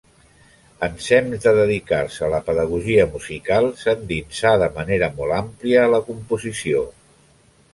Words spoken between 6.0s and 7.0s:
composició.